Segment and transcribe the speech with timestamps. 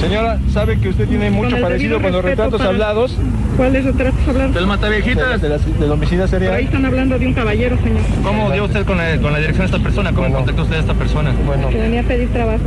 [0.00, 3.16] Señora, sabe que usted tiene mucho Con parecido con los retratos para- hablados
[3.56, 4.52] ¿Cuáles retratos hablaron?
[4.52, 5.40] Del Mataviejitas.
[5.40, 6.60] de, las- del homicida Por ahí serial.
[6.64, 9.76] están hablando de un caballero, señor, ¿Cómo dio usted con la, con la dirección de
[9.76, 10.10] esta persona?
[10.10, 10.36] ¿Cómo Bueno.
[10.38, 11.32] contactó usted a esta persona?
[11.46, 12.62] Bueno, que venía a pedir trabajo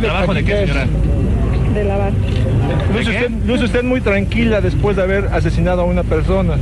[0.00, 0.86] ¿Trabajo de qué, señora?
[1.74, 2.12] de lavar.
[2.94, 6.54] Luce ¿De usted, luce usted muy tranquila después de haber asesinado a una persona.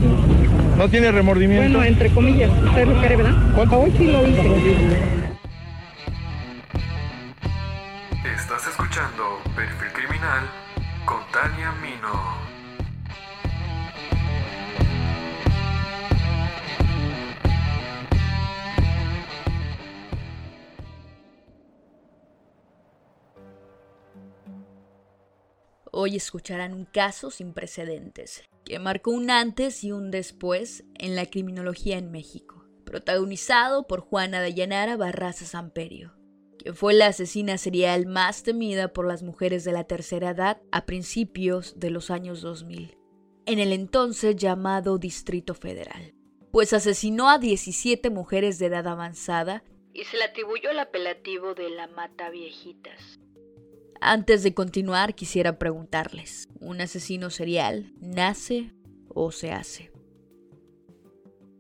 [0.79, 1.79] ¿No tiene remordimiento?
[1.79, 3.33] Bueno, entre comillas, usted lo cree, ¿verdad?
[3.55, 3.81] ¿Cuánto?
[3.81, 5.22] Hoy sí lo hice.
[9.55, 10.51] Perfil Criminal
[11.05, 12.53] con Tania Mino.
[25.93, 31.27] Hoy escucharán un caso sin precedentes, que marcó un antes y un después en la
[31.27, 36.13] criminología en México, protagonizado por Juana Dayanara Barraza Samperio,
[36.75, 41.79] fue la asesina serial más temida por las mujeres de la tercera edad a principios
[41.79, 42.97] de los años 2000,
[43.47, 46.15] en el entonces llamado Distrito Federal,
[46.51, 51.71] pues asesinó a 17 mujeres de edad avanzada y se le atribuyó el apelativo de
[51.71, 53.21] la Mata Viejitas.
[54.01, 58.73] Antes de continuar, quisiera preguntarles, ¿un asesino serial nace
[59.09, 59.92] o se hace?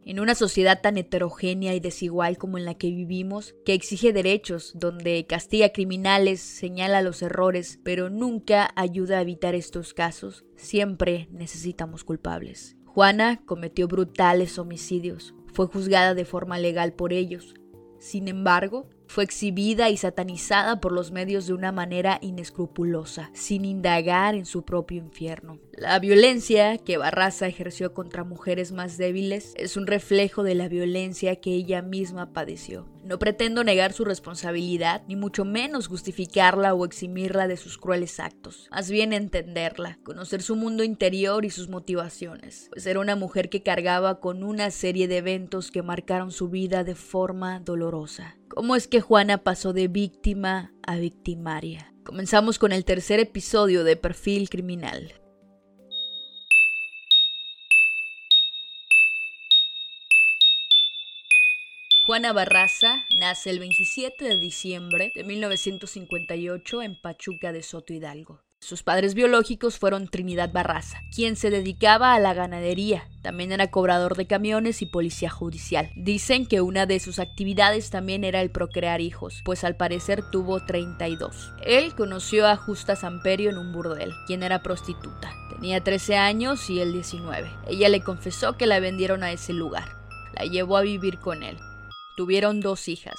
[0.04, 4.72] En una sociedad tan heterogénea y desigual como en la que vivimos, que exige derechos,
[4.74, 12.02] donde castiga criminales, señala los errores, pero nunca ayuda a evitar estos casos, siempre necesitamos
[12.02, 12.76] culpables.
[12.84, 17.54] Juana cometió brutales homicidios, fue juzgada de forma legal por ellos.
[18.00, 24.34] Sin embargo, fue exhibida y satanizada por los medios de una manera inescrupulosa, sin indagar
[24.34, 25.60] en su propio infierno.
[25.74, 31.36] La violencia que Barraza ejerció contra mujeres más débiles es un reflejo de la violencia
[31.36, 32.86] que ella misma padeció.
[33.02, 38.68] No pretendo negar su responsabilidad, ni mucho menos justificarla o eximirla de sus crueles actos,
[38.70, 43.62] más bien entenderla, conocer su mundo interior y sus motivaciones, pues era una mujer que
[43.62, 48.36] cargaba con una serie de eventos que marcaron su vida de forma dolorosa.
[48.48, 51.94] ¿Cómo es que Juana pasó de víctima a victimaria?
[52.04, 55.14] Comenzamos con el tercer episodio de Perfil Criminal.
[62.12, 68.42] Juana Barraza nace el 27 de diciembre de 1958 en Pachuca de Soto Hidalgo.
[68.60, 73.08] Sus padres biológicos fueron Trinidad Barraza, quien se dedicaba a la ganadería.
[73.22, 75.90] También era cobrador de camiones y policía judicial.
[75.96, 80.62] Dicen que una de sus actividades también era el procrear hijos, pues al parecer tuvo
[80.62, 81.54] 32.
[81.64, 85.32] Él conoció a Justa Samperio en un burdel, quien era prostituta.
[85.48, 87.50] Tenía 13 años y él 19.
[87.68, 89.96] Ella le confesó que la vendieron a ese lugar.
[90.34, 91.56] La llevó a vivir con él.
[92.16, 93.18] Tuvieron dos hijas,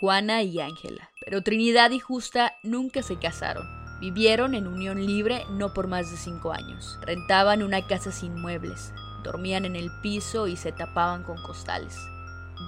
[0.00, 3.66] Juana y Ángela, pero Trinidad y Justa nunca se casaron.
[4.00, 7.00] Vivieron en unión libre no por más de cinco años.
[7.02, 8.92] Rentaban una casa sin muebles,
[9.24, 11.98] dormían en el piso y se tapaban con costales.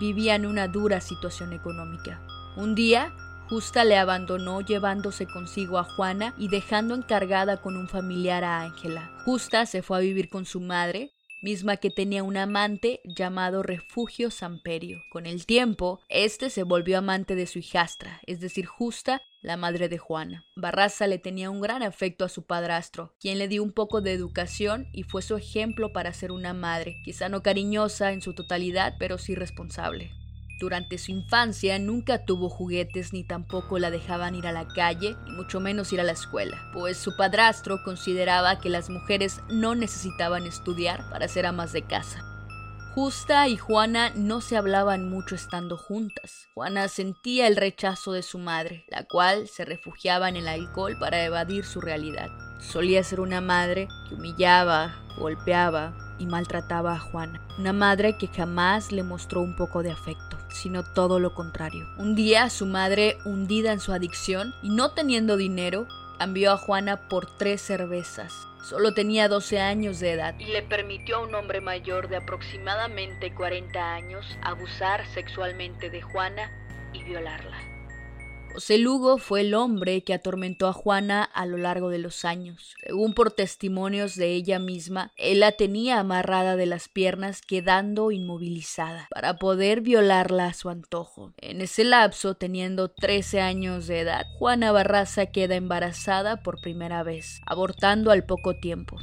[0.01, 2.21] Vivían una dura situación económica.
[2.57, 3.15] Un día,
[3.49, 9.11] Justa le abandonó llevándose consigo a Juana y dejando encargada con un familiar a Ángela.
[9.25, 14.31] Justa se fue a vivir con su madre, misma que tenía un amante llamado Refugio
[14.31, 15.03] Samperio.
[15.11, 19.89] Con el tiempo, este se volvió amante de su hijastra, es decir, Justa, la madre
[19.89, 20.47] de Juana.
[20.55, 24.13] Barraza le tenía un gran afecto a su padrastro, quien le dio un poco de
[24.13, 28.97] educación y fue su ejemplo para ser una madre, quizá no cariñosa en su totalidad,
[28.99, 30.20] pero sí responsable.
[30.61, 35.33] Durante su infancia nunca tuvo juguetes ni tampoco la dejaban ir a la calle, ni
[35.33, 40.47] mucho menos ir a la escuela, pues su padrastro consideraba que las mujeres no necesitaban
[40.47, 42.27] estudiar para ser amas de casa.
[42.95, 46.49] Justa y Juana no se hablaban mucho estando juntas.
[46.53, 51.25] Juana sentía el rechazo de su madre, la cual se refugiaba en el alcohol para
[51.25, 52.29] evadir su realidad.
[52.59, 57.41] Solía ser una madre que humillaba, golpeaba y maltrataba a Juana.
[57.59, 61.87] Una madre que jamás le mostró un poco de afecto, sino todo lo contrario.
[61.97, 65.87] Un día su madre, hundida en su adicción y no teniendo dinero,
[66.19, 68.47] cambió a Juana por tres cervezas.
[68.63, 73.35] Solo tenía 12 años de edad y le permitió a un hombre mayor de aproximadamente
[73.35, 76.53] 40 años abusar sexualmente de Juana
[76.93, 77.70] y violarla.
[78.53, 82.75] José Lugo fue el hombre que atormentó a Juana a lo largo de los años.
[82.85, 89.07] Según por testimonios de ella misma, él la tenía amarrada de las piernas quedando inmovilizada
[89.11, 91.33] para poder violarla a su antojo.
[91.39, 97.41] En ese lapso, teniendo 13 años de edad, Juana Barraza queda embarazada por primera vez,
[97.47, 98.97] abortando al poco tiempo.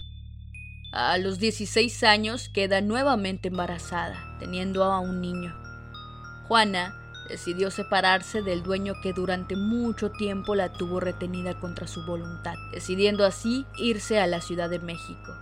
[0.92, 5.56] A los 16 años queda nuevamente embarazada, teniendo a un niño.
[6.48, 12.56] Juana decidió separarse del dueño que durante mucho tiempo la tuvo retenida contra su voluntad,
[12.72, 15.34] decidiendo así irse a la Ciudad de México.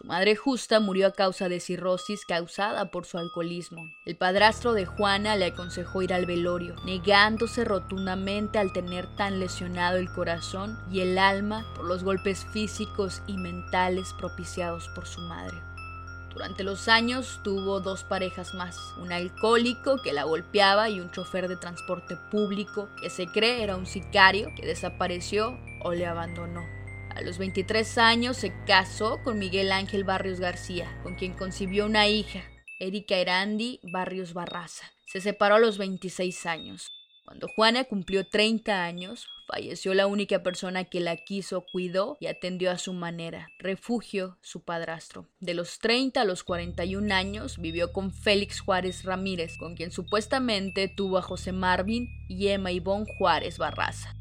[0.00, 3.92] Su madre justa murió a causa de cirrosis causada por su alcoholismo.
[4.06, 9.98] El padrastro de Juana le aconsejó ir al velorio, negándose rotundamente al tener tan lesionado
[9.98, 15.69] el corazón y el alma por los golpes físicos y mentales propiciados por su madre.
[16.32, 21.48] Durante los años tuvo dos parejas más, un alcohólico que la golpeaba y un chofer
[21.48, 26.62] de transporte público que se cree era un sicario que desapareció o le abandonó.
[27.14, 32.06] A los 23 años se casó con Miguel Ángel Barrios García, con quien concibió una
[32.06, 32.42] hija,
[32.78, 34.86] Erika Erandi Barrios Barraza.
[35.06, 36.92] Se separó a los 26 años.
[37.24, 42.70] Cuando Juana cumplió 30 años, falleció la única persona que la quiso, cuidó y atendió
[42.70, 43.48] a su manera.
[43.58, 45.26] Refugio, su padrastro.
[45.40, 50.88] De los 30 a los 41 años vivió con Félix Juárez Ramírez, con quien supuestamente
[50.88, 54.19] tuvo a José Marvin y Emma Ivonne Juárez Barraza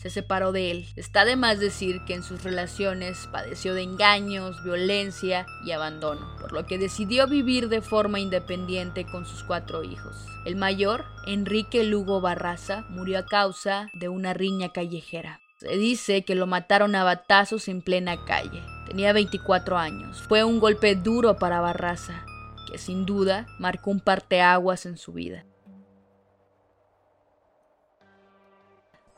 [0.00, 0.86] se separó de él.
[0.96, 6.52] Está de más decir que en sus relaciones padeció de engaños, violencia y abandono, por
[6.52, 10.16] lo que decidió vivir de forma independiente con sus cuatro hijos.
[10.46, 15.40] El mayor, Enrique Lugo Barraza, murió a causa de una riña callejera.
[15.58, 18.62] Se dice que lo mataron a batazos en plena calle.
[18.86, 20.22] Tenía 24 años.
[20.22, 22.24] Fue un golpe duro para Barraza,
[22.72, 25.44] que sin duda marcó un parteaguas en su vida.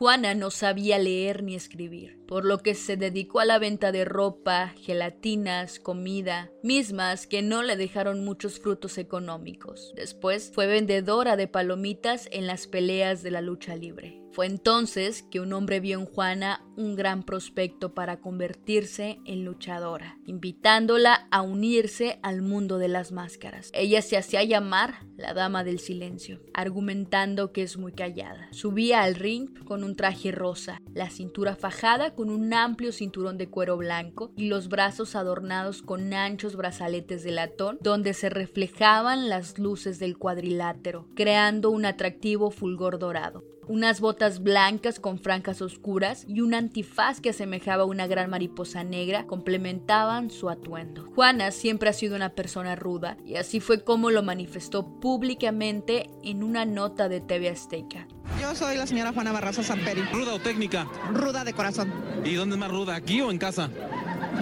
[0.02, 4.06] Juana no sabía leer ni escribir, por lo que se dedicó a la venta de
[4.06, 9.92] ropa, gelatinas, comida, mismas que no le dejaron muchos frutos económicos.
[9.96, 14.22] Después fue vendedora de palomitas en las peleas de la lucha libre.
[14.32, 20.16] Fue entonces que un hombre vio en Juana un gran prospecto para convertirse en luchadora,
[20.24, 23.70] invitándola a unirse al mundo de las máscaras.
[23.74, 28.48] Ella se hacía llamar la Dama del Silencio, argumentando que es muy callada.
[28.52, 33.76] Subía al ring con un traje rosa, la cintura fajada un amplio cinturón de cuero
[33.76, 39.98] blanco y los brazos adornados con anchos brazaletes de latón donde se reflejaban las luces
[39.98, 46.54] del cuadrilátero, creando un atractivo fulgor dorado unas botas blancas con franjas oscuras y un
[46.54, 51.10] antifaz que asemejaba a una gran mariposa negra complementaban su atuendo.
[51.14, 56.42] Juana siempre ha sido una persona ruda y así fue como lo manifestó públicamente en
[56.42, 58.08] una nota de TV Azteca.
[58.40, 60.02] Yo soy la señora Juana Barraza Samperi.
[60.12, 60.86] ¿Ruda o técnica?
[61.12, 61.92] Ruda de corazón.
[62.24, 63.70] ¿Y dónde es más ruda, aquí o en casa?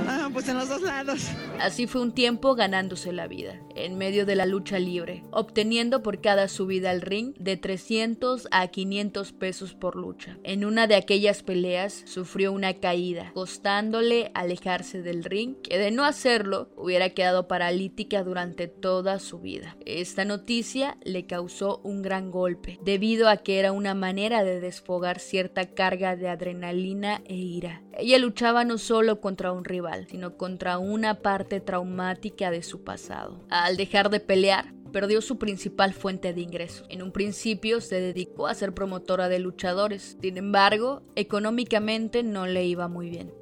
[0.06, 1.28] Ah, pues en los dos lados.
[1.60, 6.20] Así fue un tiempo ganándose la vida, en medio de la lucha libre, obteniendo por
[6.20, 10.38] cada subida al ring de 300 a 500 pesos por lucha.
[10.42, 16.04] En una de aquellas peleas sufrió una caída, costándole alejarse del ring, que de no
[16.04, 19.76] hacerlo hubiera quedado paralítica durante toda su vida.
[19.84, 25.20] Esta noticia le causó un gran golpe, debido a que era una manera de desfogar
[25.20, 27.82] cierta carga de adrenalina e ira.
[27.96, 33.40] Ella luchaba no solo contra un rival, sino contra una parte traumática de su pasado.
[33.48, 36.86] Al dejar de pelear, perdió su principal fuente de ingresos.
[36.90, 42.66] En un principio se dedicó a ser promotora de luchadores, sin embargo, económicamente no le
[42.66, 43.32] iba muy bien.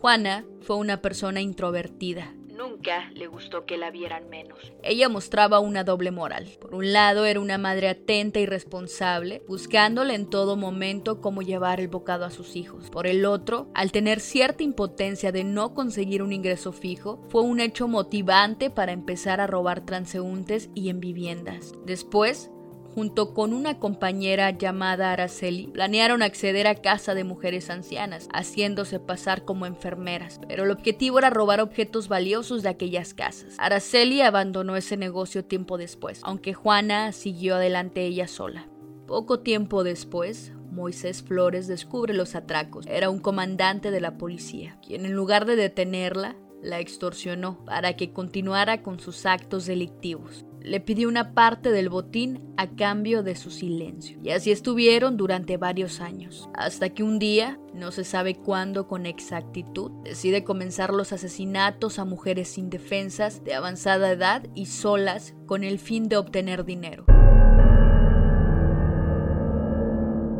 [0.00, 4.72] Juana fue una persona introvertida, Nunca le gustó que la vieran menos.
[4.82, 6.48] Ella mostraba una doble moral.
[6.60, 11.80] Por un lado era una madre atenta y responsable, buscándole en todo momento cómo llevar
[11.80, 12.88] el bocado a sus hijos.
[12.88, 17.60] Por el otro, al tener cierta impotencia de no conseguir un ingreso fijo, fue un
[17.60, 21.74] hecho motivante para empezar a robar transeúntes y en viviendas.
[21.84, 22.50] Después,
[22.96, 29.44] junto con una compañera llamada Araceli, planearon acceder a casa de mujeres ancianas, haciéndose pasar
[29.44, 33.54] como enfermeras, pero el objetivo era robar objetos valiosos de aquellas casas.
[33.58, 38.66] Araceli abandonó ese negocio tiempo después, aunque Juana siguió adelante ella sola.
[39.06, 42.86] Poco tiempo después, Moisés Flores descubre los atracos.
[42.86, 48.14] Era un comandante de la policía, quien en lugar de detenerla, la extorsionó para que
[48.14, 53.50] continuara con sus actos delictivos le pidió una parte del botín a cambio de su
[53.50, 54.18] silencio.
[54.22, 59.06] Y así estuvieron durante varios años, hasta que un día, no se sabe cuándo con
[59.06, 65.78] exactitud, decide comenzar los asesinatos a mujeres indefensas de avanzada edad y solas con el
[65.78, 67.06] fin de obtener dinero.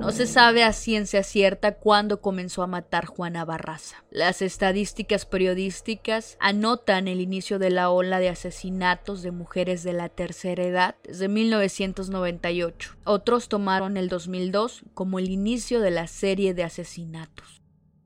[0.07, 4.05] No se sabe a ciencia cierta cuándo comenzó a matar Juana Barraza.
[4.13, 10.09] Las estadísticas periodísticas anotan el inicio de la ola de asesinatos de mujeres de la
[10.09, 12.99] tercera edad desde 1998.
[13.03, 17.61] Otros tomaron el 2002 como el inicio de la serie de asesinatos.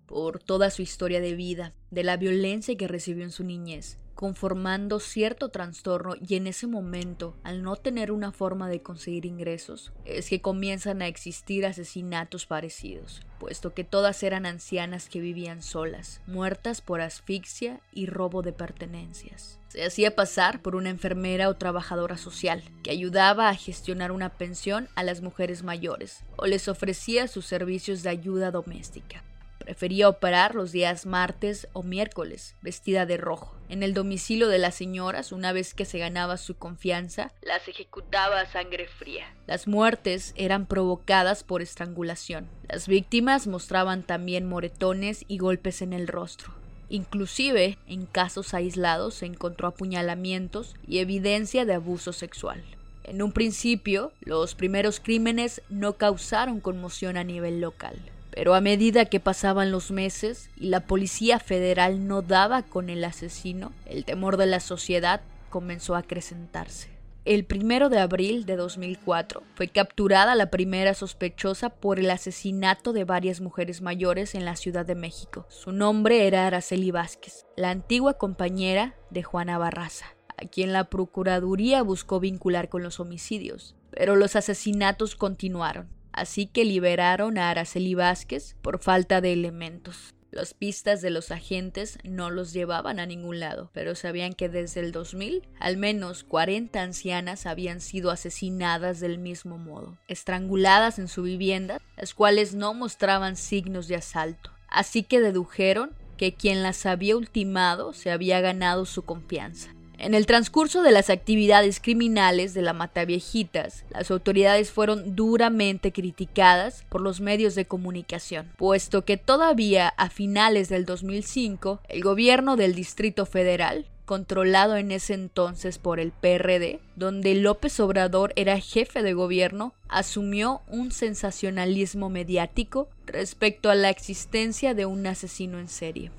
[0.06, 5.00] Por toda su historia de vida, de la violencia que recibió en su niñez, conformando
[5.00, 10.28] cierto trastorno y en ese momento, al no tener una forma de conseguir ingresos, es
[10.28, 16.82] que comienzan a existir asesinatos parecidos, puesto que todas eran ancianas que vivían solas, muertas
[16.82, 19.58] por asfixia y robo de pertenencias.
[19.68, 24.90] Se hacía pasar por una enfermera o trabajadora social que ayudaba a gestionar una pensión
[24.96, 29.24] a las mujeres mayores o les ofrecía sus servicios de ayuda doméstica.
[29.60, 33.54] Prefería operar los días martes o miércoles, vestida de rojo.
[33.68, 38.40] En el domicilio de las señoras, una vez que se ganaba su confianza, las ejecutaba
[38.40, 39.32] a sangre fría.
[39.46, 42.48] Las muertes eran provocadas por estrangulación.
[42.68, 46.52] Las víctimas mostraban también moretones y golpes en el rostro.
[46.88, 52.64] Inclusive, en casos aislados se encontró apuñalamientos y evidencia de abuso sexual.
[53.04, 57.96] En un principio, los primeros crímenes no causaron conmoción a nivel local.
[58.30, 63.04] Pero a medida que pasaban los meses y la Policía Federal no daba con el
[63.04, 65.20] asesino, el temor de la sociedad
[65.50, 66.88] comenzó a acrecentarse.
[67.26, 73.04] El primero de abril de 2004 fue capturada la primera sospechosa por el asesinato de
[73.04, 75.44] varias mujeres mayores en la Ciudad de México.
[75.50, 80.06] Su nombre era Araceli Vázquez, la antigua compañera de Juana Barraza,
[80.38, 83.76] a quien la Procuraduría buscó vincular con los homicidios.
[83.90, 90.14] Pero los asesinatos continuaron así que liberaron a Araceli Vázquez por falta de elementos.
[90.30, 94.80] Las pistas de los agentes no los llevaban a ningún lado, pero sabían que desde
[94.80, 101.22] el 2000 al menos 40 ancianas habían sido asesinadas del mismo modo, estranguladas en su
[101.22, 104.52] vivienda, las cuales no mostraban signos de asalto.
[104.68, 109.74] Así que dedujeron que quien las había ultimado se había ganado su confianza.
[110.02, 116.86] En el transcurso de las actividades criminales de la Mataviejitas, las autoridades fueron duramente criticadas
[116.88, 122.74] por los medios de comunicación, puesto que todavía a finales del 2005 el gobierno del
[122.74, 129.12] Distrito Federal controlado en ese entonces por el PRD, donde López Obrador era jefe de
[129.12, 136.10] gobierno, asumió un sensacionalismo mediático respecto a la existencia de un asesino en serie.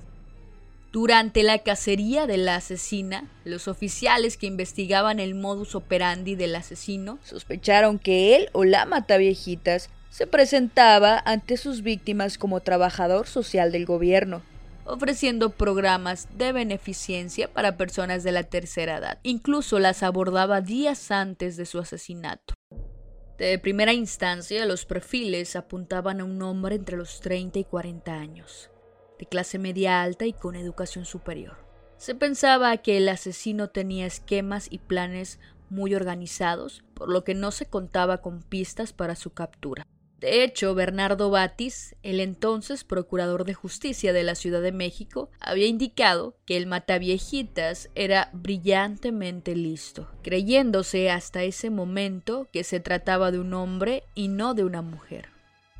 [0.92, 7.18] Durante la cacería de la asesina, los oficiales que investigaban el modus operandi del asesino
[7.24, 13.86] sospecharon que él o la mataviejitas se presentaba ante sus víctimas como trabajador social del
[13.86, 14.42] gobierno,
[14.84, 19.18] ofreciendo programas de beneficencia para personas de la tercera edad.
[19.22, 22.52] Incluso las abordaba días antes de su asesinato.
[23.38, 28.68] De primera instancia, los perfiles apuntaban a un hombre entre los 30 y 40 años
[29.22, 31.56] de clase media alta y con educación superior.
[31.96, 35.38] Se pensaba que el asesino tenía esquemas y planes
[35.70, 39.86] muy organizados, por lo que no se contaba con pistas para su captura.
[40.18, 45.66] De hecho, Bernardo Batis, el entonces procurador de justicia de la Ciudad de México, había
[45.66, 53.38] indicado que el mataviejitas era brillantemente listo, creyéndose hasta ese momento que se trataba de
[53.38, 55.31] un hombre y no de una mujer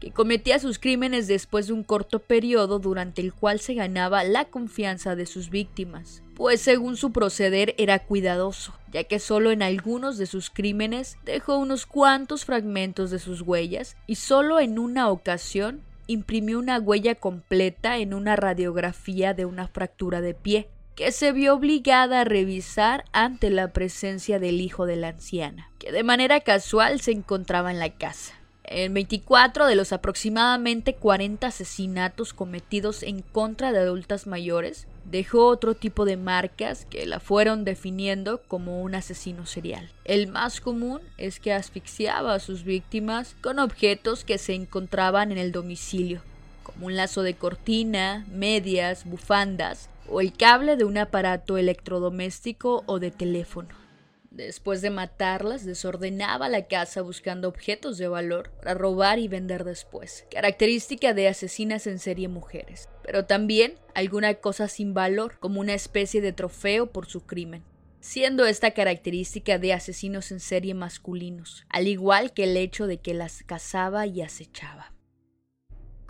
[0.02, 4.46] que cometía sus crímenes después de un corto periodo durante el cual se ganaba la
[4.46, 10.18] confianza de sus víctimas, pues según su proceder era cuidadoso, ya que solo en algunos
[10.18, 15.82] de sus crímenes dejó unos cuantos fragmentos de sus huellas y solo en una ocasión
[16.08, 21.54] imprimió una huella completa en una radiografía de una fractura de pie, que se vio
[21.54, 27.00] obligada a revisar ante la presencia del hijo de la anciana, que de manera casual
[27.00, 28.41] se encontraba en la casa.
[28.64, 35.74] En 24 de los aproximadamente 40 asesinatos cometidos en contra de adultas mayores, dejó otro
[35.74, 39.90] tipo de marcas que la fueron definiendo como un asesino serial.
[40.04, 45.38] El más común es que asfixiaba a sus víctimas con objetos que se encontraban en
[45.38, 46.22] el domicilio,
[46.62, 53.00] como un lazo de cortina, medias, bufandas o el cable de un aparato electrodoméstico o
[53.00, 53.82] de teléfono.
[54.32, 60.26] Después de matarlas, desordenaba la casa buscando objetos de valor para robar y vender después,
[60.30, 66.22] característica de asesinas en serie mujeres, pero también alguna cosa sin valor, como una especie
[66.22, 67.62] de trofeo por su crimen
[68.02, 73.14] siendo esta característica de asesinos en serie masculinos, al igual que el hecho de que
[73.14, 74.91] las cazaba y acechaba.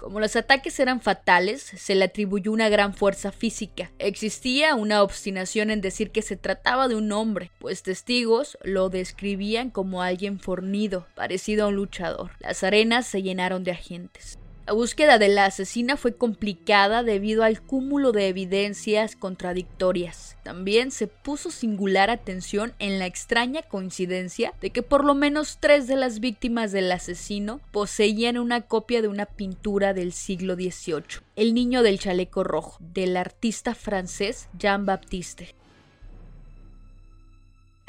[0.02, 3.92] Como los ataques eran fatales, se le atribuyó una gran fuerza física.
[4.00, 9.70] Existía una obstinación en decir que se trataba de un hombre, pues testigos lo describían
[9.70, 12.32] como alguien fornido, parecido a un luchador.
[12.40, 14.40] Las arenas se llenaron de agentes.
[14.64, 20.36] La búsqueda de la asesina fue complicada debido al cúmulo de evidencias contradictorias.
[20.44, 25.88] También se puso singular atención en la extraña coincidencia de que por lo menos tres
[25.88, 31.54] de las víctimas del asesino poseían una copia de una pintura del siglo XVIII, El
[31.54, 35.56] niño del chaleco rojo, del artista francés Jean Baptiste.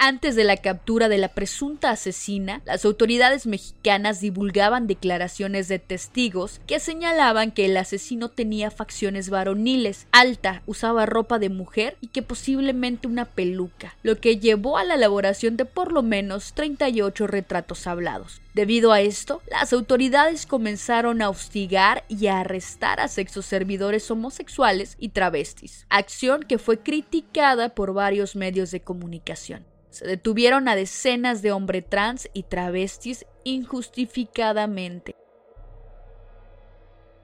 [0.05, 6.59] Antes de la captura de la presunta asesina, las autoridades mexicanas divulgaban declaraciones de testigos
[6.67, 12.21] que señalaban que el asesino tenía facciones varoniles, alta, usaba ropa de mujer y que
[12.21, 17.87] posiblemente una peluca, lo que llevó a la elaboración de por lo menos 38 retratos
[17.87, 18.41] hablados.
[18.53, 25.09] Debido a esto, las autoridades comenzaron a hostigar y a arrestar a sexoservidores homosexuales y
[25.09, 29.63] travestis, acción que fue criticada por varios medios de comunicación.
[29.93, 35.15] Se detuvieron a decenas de hombres trans y travestis injustificadamente.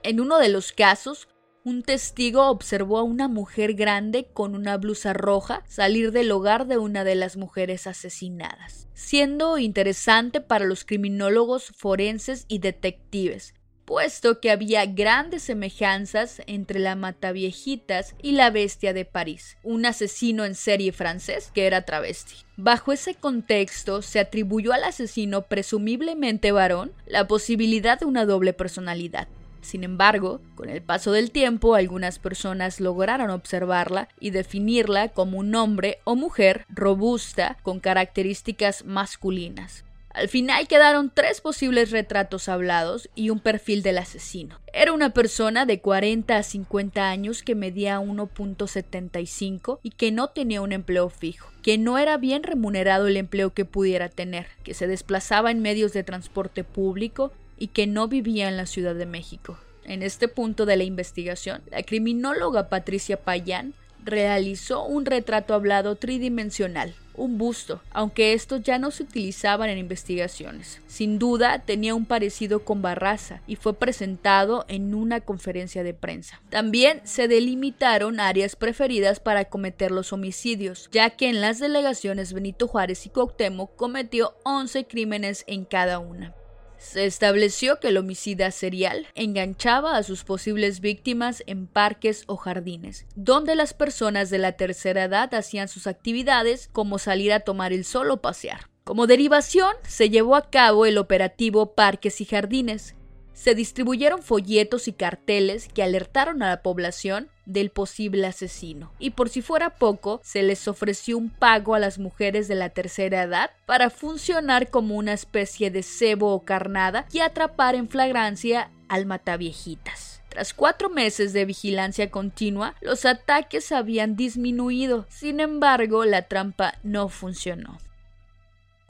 [0.04, 1.28] En uno de los casos,
[1.64, 6.78] un testigo observó a una mujer grande con una blusa roja salir del hogar de
[6.78, 13.56] una de las mujeres asesinadas, siendo interesante para los criminólogos forenses y detectives,
[13.90, 20.46] puesto que había grandes semejanzas entre la Mataviejitas y la Bestia de París, un asesino
[20.46, 22.36] en serie francés que era travesti.
[22.56, 29.28] Bajo ese contexto, se atribuyó al asesino presumiblemente varón la posibilidad de una doble personalidad.
[29.62, 35.56] Sin embargo, con el paso del tiempo, algunas personas lograron observarla y definirla como un
[35.56, 39.84] hombre o mujer robusta con características masculinas.
[40.12, 44.60] Al final quedaron tres posibles retratos hablados y un perfil del asesino.
[44.74, 50.62] Era una persona de 40 a 50 años que medía 1.75 y que no tenía
[50.62, 54.88] un empleo fijo, que no era bien remunerado el empleo que pudiera tener, que se
[54.88, 59.60] desplazaba en medios de transporte público y que no vivía en la Ciudad de México.
[59.84, 63.74] En este punto de la investigación, la criminóloga Patricia Payán
[64.04, 70.82] realizó un retrato hablado tridimensional, un busto, aunque estos ya no se utilizaban en investigaciones.
[70.88, 76.42] Sin duda tenía un parecido con Barraza y fue presentado en una conferencia de prensa.
[76.50, 82.68] También se delimitaron áreas preferidas para cometer los homicidios, ya que en las delegaciones Benito
[82.68, 86.34] Juárez y Cuauhtémoc cometió 11 crímenes en cada una.
[86.80, 93.06] Se estableció que el homicida serial enganchaba a sus posibles víctimas en parques o jardines,
[93.16, 97.84] donde las personas de la tercera edad hacían sus actividades como salir a tomar el
[97.84, 98.70] sol o pasear.
[98.86, 102.96] Como derivación, se llevó a cabo el operativo Parques y Jardines,
[103.40, 108.92] se distribuyeron folletos y carteles que alertaron a la población del posible asesino.
[109.00, 112.70] Y por si fuera poco, se les ofreció un pago a las mujeres de la
[112.70, 118.72] tercera edad para funcionar como una especie de cebo o carnada y atrapar en flagrancia
[118.90, 120.22] al mataviejitas.
[120.28, 125.06] Tras cuatro meses de vigilancia continua, los ataques habían disminuido.
[125.08, 127.78] Sin embargo, la trampa no funcionó.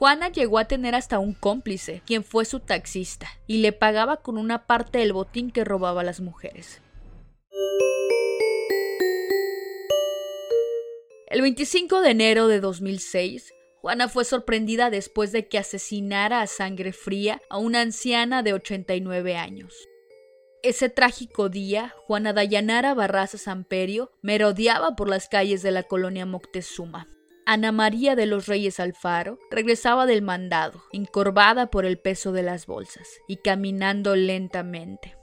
[0.00, 4.38] Juana llegó a tener hasta un cómplice, quien fue su taxista, y le pagaba con
[4.38, 6.80] una parte del botín que robaba a las mujeres.
[11.26, 16.94] El 25 de enero de 2006, Juana fue sorprendida después de que asesinara a sangre
[16.94, 19.86] fría a una anciana de 89 años.
[20.62, 27.06] Ese trágico día, Juana Dayanara Barraza Samperio merodeaba por las calles de la colonia Moctezuma.
[27.52, 32.64] Ana María de los Reyes Alfaro regresaba del mandado, encorvada por el peso de las
[32.64, 35.16] bolsas y caminando lentamente.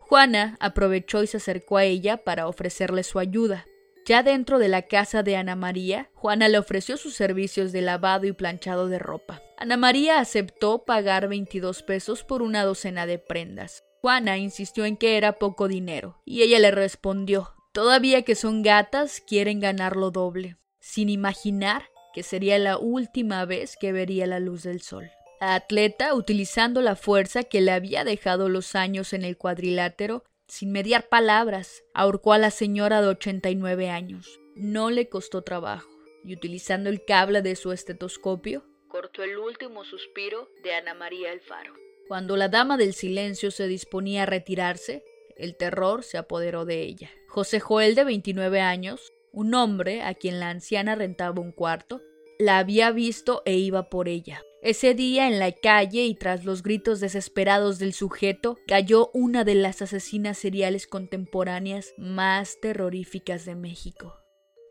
[0.00, 3.64] Juana aprovechó y se acercó a ella para ofrecerle su ayuda.
[4.04, 8.26] Ya dentro de la casa de Ana María, Juana le ofreció sus servicios de lavado
[8.26, 9.40] y planchado de ropa.
[9.56, 13.82] Ana María aceptó pagar 22 pesos por una docena de prendas.
[14.02, 19.22] Juana insistió en que era poco dinero, y ella le respondió, todavía que son gatas,
[19.26, 24.62] quieren ganar lo doble sin imaginar que sería la última vez que vería la luz
[24.62, 25.10] del sol.
[25.40, 30.70] La atleta, utilizando la fuerza que le había dejado los años en el cuadrilátero, sin
[30.70, 34.40] mediar palabras, ahorcó a la señora de 89 años.
[34.54, 35.90] No le costó trabajo,
[36.24, 41.74] y utilizando el cable de su estetoscopio, cortó el último suspiro de Ana María Alfaro.
[42.08, 45.02] Cuando la dama del silencio se disponía a retirarse,
[45.36, 47.10] el terror se apoderó de ella.
[47.28, 52.00] José Joel, de 29 años, un hombre, a quien la anciana rentaba un cuarto,
[52.38, 54.42] la había visto e iba por ella.
[54.62, 59.54] Ese día en la calle y tras los gritos desesperados del sujeto, cayó una de
[59.54, 64.16] las asesinas seriales contemporáneas más terroríficas de México,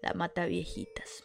[0.01, 1.23] la Mata Viejitas.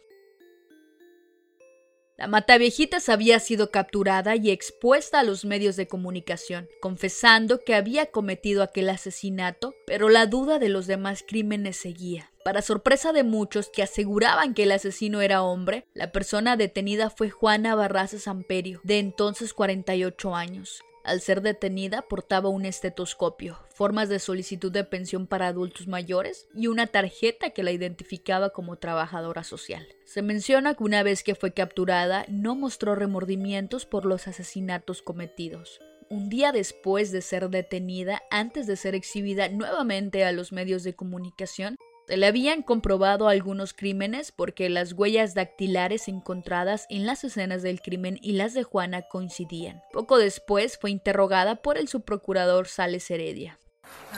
[2.21, 8.11] La Mataviejitas había sido capturada y expuesta a los medios de comunicación, confesando que había
[8.11, 12.31] cometido aquel asesinato, pero la duda de los demás crímenes seguía.
[12.45, 17.31] Para sorpresa de muchos que aseguraban que el asesino era hombre, la persona detenida fue
[17.31, 20.83] Juana Barraza Samperio, de entonces 48 años.
[21.03, 26.67] Al ser detenida portaba un estetoscopio, formas de solicitud de pensión para adultos mayores y
[26.67, 29.87] una tarjeta que la identificaba como trabajadora social.
[30.05, 35.81] Se menciona que una vez que fue capturada no mostró remordimientos por los asesinatos cometidos.
[36.11, 40.95] Un día después de ser detenida, antes de ser exhibida nuevamente a los medios de
[40.95, 41.77] comunicación,
[42.17, 48.19] le habían comprobado algunos crímenes porque las huellas dactilares encontradas en las escenas del crimen
[48.21, 49.83] y las de Juana coincidían.
[49.93, 53.59] Poco después fue interrogada por el subprocurador Sales Heredia.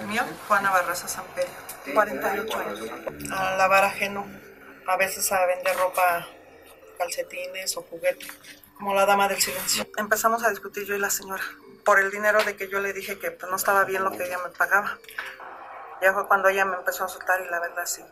[0.00, 1.50] El mío, Juana Barraza Samperio,
[1.94, 2.80] 48 años.
[3.30, 4.26] A lavar ajeno,
[4.86, 6.26] a veces a vender ropa,
[6.98, 8.28] calcetines o juguetes,
[8.76, 9.86] como la dama del silencio.
[9.96, 11.42] Empezamos a discutir yo y la señora
[11.84, 14.24] por el dinero de que yo le dije que pues, no estaba bien lo que
[14.24, 14.98] ella me pagaba.
[16.02, 18.04] Ya fue cuando ella me empezó a soltar y la verdad sí,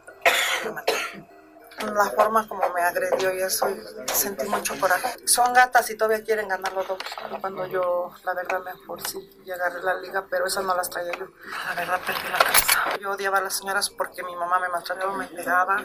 [0.64, 0.94] me maté.
[1.86, 5.16] La forma como me agredió y eso, y sentí mucho coraje.
[5.26, 6.98] Son gatas y todavía quieren ganar los dos.
[7.40, 11.12] Cuando yo, la verdad, me forcé y agarré la liga, pero esas no las traía
[11.12, 11.26] yo.
[11.68, 12.98] La verdad, perdí la cabeza.
[13.00, 15.84] Yo odiaba a las señoras porque mi mamá me maltrataba, me pegaba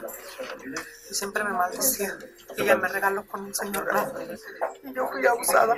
[1.10, 2.16] y siempre me maldecía.
[2.56, 3.88] Ella me regaló con un señor
[4.82, 5.76] Y yo fui abusada.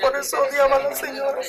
[0.00, 1.46] Por eso odiaba a las señoras.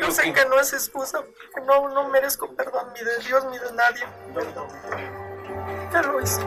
[0.00, 1.22] Yo sé que no es excusa,
[1.66, 4.06] no, no merezco perdón ni de Dios ni de nadie.
[4.34, 4.68] Perdón.
[5.92, 6.40] Ya lo hice.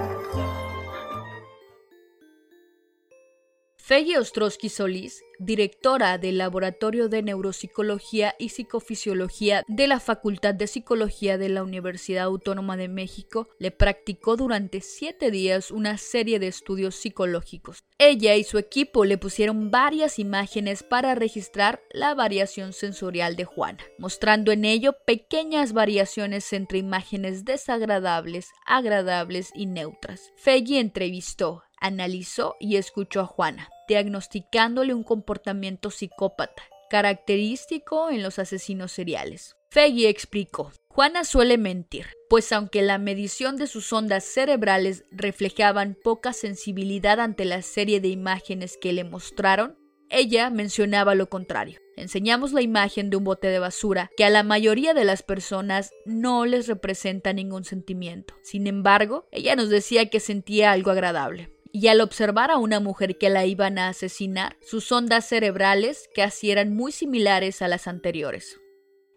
[3.91, 11.37] Feggy Ostrowski Solís, directora del Laboratorio de Neuropsicología y Psicofisiología de la Facultad de Psicología
[11.37, 16.95] de la Universidad Autónoma de México, le practicó durante siete días una serie de estudios
[16.95, 17.83] psicológicos.
[17.97, 23.83] Ella y su equipo le pusieron varias imágenes para registrar la variación sensorial de Juana,
[23.99, 30.31] mostrando en ello pequeñas variaciones entre imágenes desagradables, agradables y neutras.
[30.37, 38.93] Feggy entrevistó, analizó y escuchó a Juana, diagnosticándole un comportamiento psicópata, característico en los asesinos
[38.93, 39.57] seriales.
[39.71, 46.33] Feggy explicó, Juana suele mentir, pues aunque la medición de sus ondas cerebrales reflejaban poca
[46.33, 49.77] sensibilidad ante la serie de imágenes que le mostraron,
[50.09, 51.79] ella mencionaba lo contrario.
[51.95, 55.91] Enseñamos la imagen de un bote de basura que a la mayoría de las personas
[56.05, 58.33] no les representa ningún sentimiento.
[58.43, 63.17] Sin embargo, ella nos decía que sentía algo agradable y al observar a una mujer
[63.17, 68.57] que la iban a asesinar, sus ondas cerebrales casi eran muy similares a las anteriores.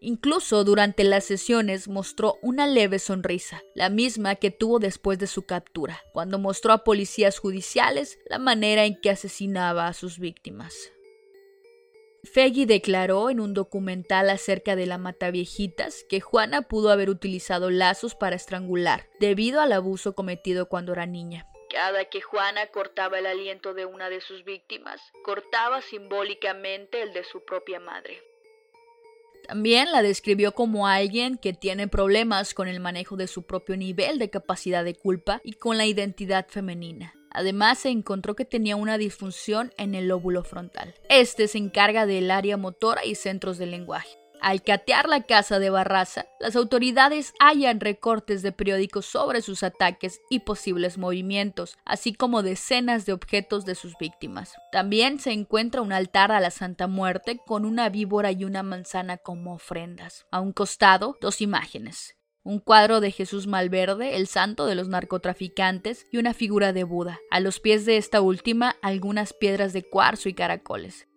[0.00, 5.46] Incluso durante las sesiones mostró una leve sonrisa, la misma que tuvo después de su
[5.46, 10.74] captura, cuando mostró a policías judiciales la manera en que asesinaba a sus víctimas.
[12.24, 18.14] Feggy declaró en un documental acerca de la Mataviejitas que Juana pudo haber utilizado lazos
[18.14, 21.46] para estrangular, debido al abuso cometido cuando era niña.
[22.10, 27.44] Que Juana cortaba el aliento de una de sus víctimas, cortaba simbólicamente el de su
[27.44, 28.22] propia madre.
[29.48, 34.18] También la describió como alguien que tiene problemas con el manejo de su propio nivel
[34.18, 37.14] de capacidad de culpa y con la identidad femenina.
[37.30, 40.94] Además, se encontró que tenía una disfunción en el lóbulo frontal.
[41.08, 44.23] Este se encarga del área motora y centros del lenguaje.
[44.44, 50.20] Al catear la casa de Barraza, las autoridades hallan recortes de periódicos sobre sus ataques
[50.28, 54.52] y posibles movimientos, así como decenas de objetos de sus víctimas.
[54.70, 59.16] También se encuentra un altar a la Santa Muerte con una víbora y una manzana
[59.16, 60.26] como ofrendas.
[60.30, 62.14] A un costado, dos imágenes.
[62.42, 67.18] Un cuadro de Jesús Malverde, el santo de los narcotraficantes, y una figura de Buda.
[67.30, 71.08] A los pies de esta última, algunas piedras de cuarzo y caracoles.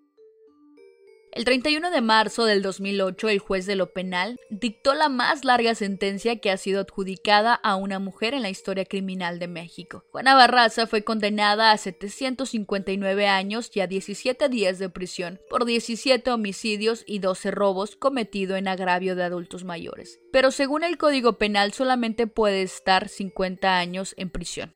[1.38, 5.76] El 31 de marzo del 2008, el juez de lo penal dictó la más larga
[5.76, 10.04] sentencia que ha sido adjudicada a una mujer en la historia criminal de México.
[10.10, 16.32] Juana Barraza fue condenada a 759 años y a 17 días de prisión por 17
[16.32, 20.19] homicidios y 12 robos cometidos en agravio de adultos mayores.
[20.32, 24.73] Pero según el Código Penal solamente puede estar 50 años en prisión.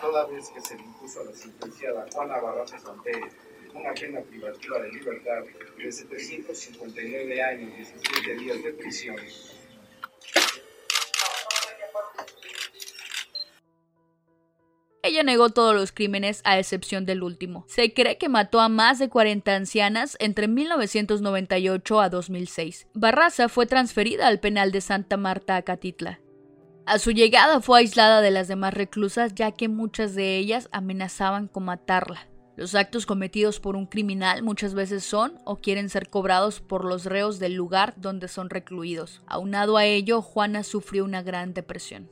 [0.00, 2.76] Toda vez que se le impuso la Juana Barraza
[3.74, 5.42] una pena privativa de libertad
[5.76, 9.16] de 759 años y 17 días de prisión.
[15.02, 17.66] Ella negó todos los crímenes a excepción del último.
[17.68, 22.86] Se cree que mató a más de 40 ancianas entre 1998 a 2006.
[22.94, 26.20] Barraza fue transferida al penal de Santa Marta, Acatitla.
[26.86, 31.48] A su llegada fue aislada de las demás reclusas ya que muchas de ellas amenazaban
[31.48, 32.28] con matarla.
[32.56, 37.04] Los actos cometidos por un criminal muchas veces son o quieren ser cobrados por los
[37.04, 39.22] reos del lugar donde son recluidos.
[39.26, 42.10] Aunado a ello, Juana sufrió una gran depresión.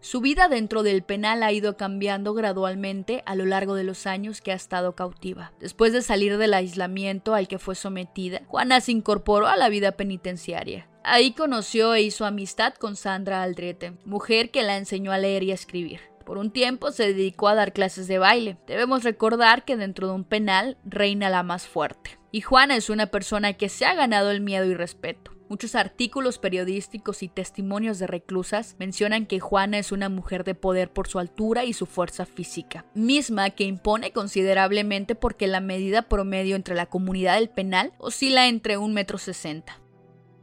[0.00, 4.40] Su vida dentro del penal ha ido cambiando gradualmente a lo largo de los años
[4.40, 5.52] que ha estado cautiva.
[5.58, 9.92] Después de salir del aislamiento al que fue sometida, Juana se incorporó a la vida
[9.92, 10.88] penitenciaria.
[11.02, 15.50] Ahí conoció e hizo amistad con Sandra Aldrete, mujer que la enseñó a leer y
[15.50, 16.00] a escribir.
[16.26, 18.56] Por un tiempo se dedicó a dar clases de baile.
[18.66, 22.18] Debemos recordar que dentro de un penal reina la más fuerte.
[22.32, 25.30] Y Juana es una persona que se ha ganado el miedo y respeto.
[25.48, 30.92] Muchos artículos periodísticos y testimonios de reclusas mencionan que Juana es una mujer de poder
[30.92, 36.56] por su altura y su fuerza física, misma que impone considerablemente porque la medida promedio
[36.56, 39.80] entre la comunidad del penal oscila entre un metro sesenta.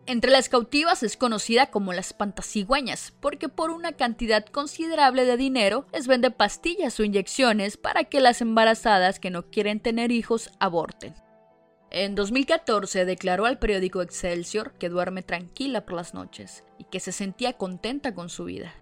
[0.06, 5.88] Entre las cautivas es conocida como las pantasigueñas, porque por una cantidad considerable de dinero
[5.94, 11.14] les vende pastillas o inyecciones para que las embarazadas que no quieren tener hijos aborten.
[11.90, 17.14] En 2014 declaró al periódico Excelsior que duerme tranquila por las noches y que se
[17.14, 18.74] sentía contenta con su vida.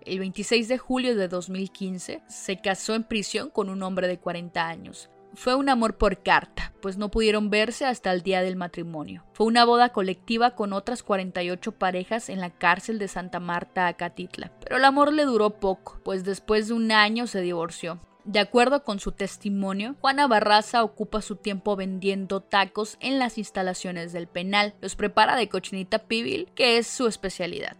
[0.00, 4.66] El 26 de julio de 2015 se casó en prisión con un hombre de 40
[4.66, 9.24] años, fue un amor por carta, pues no pudieron verse hasta el día del matrimonio.
[9.32, 14.52] Fue una boda colectiva con otras 48 parejas en la cárcel de Santa Marta, Acatitla.
[14.60, 18.00] Pero el amor le duró poco, pues después de un año se divorció.
[18.24, 24.14] De acuerdo con su testimonio, Juana Barraza ocupa su tiempo vendiendo tacos en las instalaciones
[24.14, 24.74] del penal.
[24.80, 27.76] Los prepara de cochinita pibil, que es su especialidad.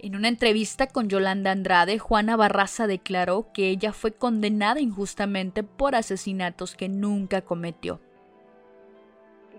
[0.00, 5.96] En una entrevista con Yolanda Andrade, Juana Barraza declaró que ella fue condenada injustamente por
[5.96, 8.00] asesinatos que nunca cometió.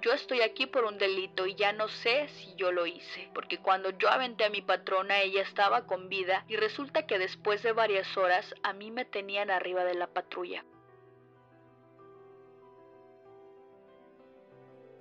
[0.02, 3.58] Yo estoy aquí por un delito y ya no sé si yo lo hice, porque
[3.58, 7.74] cuando yo aventé a mi patrona ella estaba con vida y resulta que después de
[7.74, 10.64] varias horas a mí me tenían arriba de la patrulla.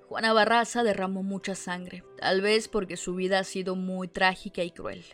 [0.09, 4.72] Juana Barraza derramó mucha sangre, tal vez porque su vida ha sido muy trágica y
[4.72, 5.05] cruel.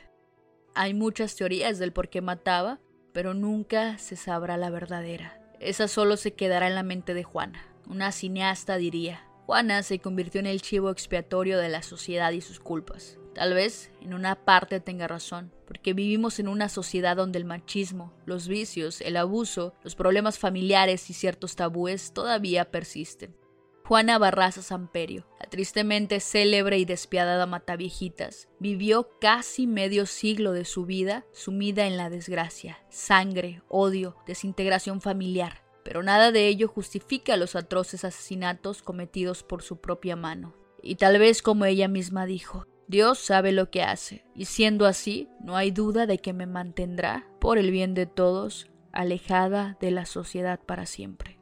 [0.76, 2.80] Hay muchas teorías del por qué mataba,
[3.12, 5.40] pero nunca se sabrá la verdadera.
[5.60, 7.64] Esa solo se quedará en la mente de Juana.
[7.86, 12.58] Una cineasta diría, Juana se convirtió en el chivo expiatorio de la sociedad y sus
[12.58, 13.18] culpas.
[13.34, 18.12] Tal vez en una parte tenga razón, porque vivimos en una sociedad donde el machismo,
[18.26, 23.36] los vicios, el abuso, los problemas familiares y ciertos tabúes todavía persisten.
[23.86, 30.86] Juana Barraza Samperio, la tristemente célebre y despiadada Mataviejitas, vivió casi medio siglo de su
[30.86, 37.56] vida sumida en la desgracia, sangre, odio, desintegración familiar, pero nada de ello justifica los
[37.56, 40.54] atroces asesinatos cometidos por su propia mano.
[40.82, 45.28] Y tal vez como ella misma dijo, Dios sabe lo que hace, y siendo así,
[45.40, 50.06] no hay duda de que me mantendrá, por el bien de todos, alejada de la
[50.06, 51.33] sociedad para siempre.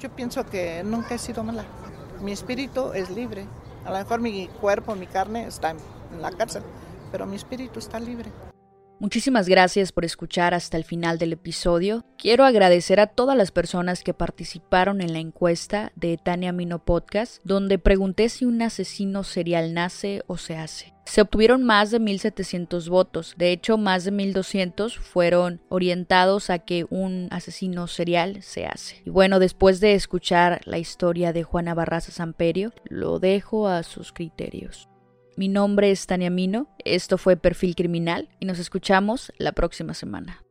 [0.00, 1.64] Yo pienso que nunca he sido mala.
[2.22, 3.46] Mi espíritu es libre.
[3.84, 6.62] A lo mejor mi cuerpo, mi carne está en la cárcel,
[7.12, 8.30] pero mi espíritu está libre.
[8.98, 12.04] Muchísimas gracias por escuchar hasta el final del episodio.
[12.18, 17.42] Quiero agradecer a todas las personas que participaron en la encuesta de Tania Mino Podcast,
[17.44, 20.94] donde pregunté si un asesino serial nace o se hace.
[21.10, 26.86] Se obtuvieron más de 1.700 votos, de hecho más de 1.200 fueron orientados a que
[26.88, 29.02] un asesino serial se hace.
[29.04, 34.12] Y bueno, después de escuchar la historia de Juana Barraza Samperio, lo dejo a sus
[34.12, 34.88] criterios.
[35.36, 40.44] Mi nombre es Tania Mino, esto fue Perfil Criminal y nos escuchamos la próxima semana.